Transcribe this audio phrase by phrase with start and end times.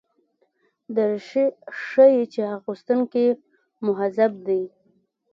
[0.95, 1.45] دریشي
[1.83, 3.25] ښيي چې اغوستونکی
[3.85, 4.63] مهذب دی.